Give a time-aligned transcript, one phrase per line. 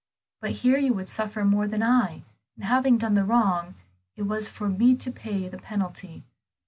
[0.39, 2.23] But here you would suffer more than I;
[2.55, 3.75] and having done the wrong,
[4.15, 6.23] it was for me to pay the penalty.